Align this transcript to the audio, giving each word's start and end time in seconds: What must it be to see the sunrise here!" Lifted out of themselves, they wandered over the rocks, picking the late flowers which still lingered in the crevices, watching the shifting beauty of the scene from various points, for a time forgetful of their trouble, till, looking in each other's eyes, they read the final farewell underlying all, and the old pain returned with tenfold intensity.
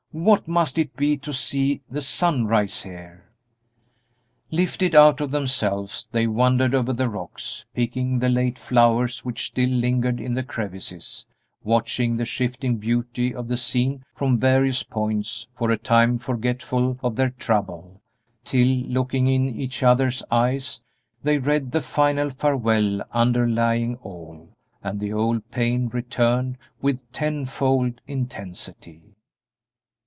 What 0.13 0.45
must 0.45 0.77
it 0.77 0.93
be 0.97 1.15
to 1.19 1.31
see 1.31 1.79
the 1.89 2.01
sunrise 2.01 2.83
here!" 2.83 3.29
Lifted 4.51 4.93
out 4.93 5.21
of 5.21 5.31
themselves, 5.31 6.09
they 6.11 6.27
wandered 6.27 6.75
over 6.75 6.91
the 6.91 7.07
rocks, 7.07 7.63
picking 7.73 8.19
the 8.19 8.27
late 8.27 8.59
flowers 8.59 9.23
which 9.23 9.45
still 9.45 9.69
lingered 9.69 10.19
in 10.19 10.33
the 10.33 10.43
crevices, 10.43 11.25
watching 11.63 12.17
the 12.17 12.25
shifting 12.25 12.75
beauty 12.75 13.33
of 13.33 13.47
the 13.47 13.55
scene 13.55 14.03
from 14.13 14.37
various 14.37 14.83
points, 14.83 15.47
for 15.57 15.71
a 15.71 15.77
time 15.77 16.17
forgetful 16.17 16.99
of 17.01 17.15
their 17.15 17.29
trouble, 17.29 18.01
till, 18.43 18.67
looking 18.67 19.27
in 19.27 19.57
each 19.57 19.81
other's 19.81 20.21
eyes, 20.29 20.81
they 21.23 21.37
read 21.37 21.71
the 21.71 21.79
final 21.79 22.29
farewell 22.31 23.01
underlying 23.13 23.95
all, 24.03 24.49
and 24.83 24.99
the 24.99 25.13
old 25.13 25.49
pain 25.51 25.87
returned 25.87 26.57
with 26.81 26.99
tenfold 27.13 28.01
intensity. 28.07 28.99